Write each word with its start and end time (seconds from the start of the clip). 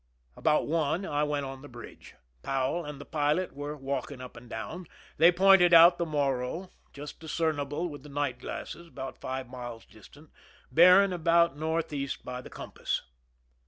About 0.35 0.65
one 0.65 1.05
I 1.05 1.21
went 1.23 1.45
on 1.45 1.61
the 1.61 1.67
bridge. 1.67 2.15
Powell 2.41 2.83
and 2.83 2.99
the 2.99 3.05
pilot 3.05 3.53
were 3.53 3.77
walking 3.77 4.19
up 4.19 4.35
and 4.35 4.49
down. 4.49 4.87
They 5.17 5.31
pointed 5.31 5.75
out 5.75 5.99
the 5.99 6.07
Morro, 6.07 6.71
just 6.91 7.19
discernible 7.19 7.87
with 7.87 8.01
the 8.01 8.09
night 8.09 8.39
glasses, 8.39 8.87
about 8.87 9.21
five 9.21 9.47
miles 9.47 9.85
distant, 9.85 10.31
bearing 10.71 11.13
about 11.13 11.55
northeast 11.55 12.25
by 12.25 12.41
the 12.41 12.49
compass. 12.49 13.03